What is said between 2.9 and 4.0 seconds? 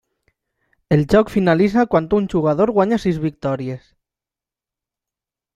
sis victòries.